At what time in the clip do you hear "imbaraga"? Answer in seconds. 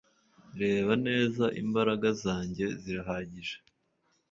1.61-2.07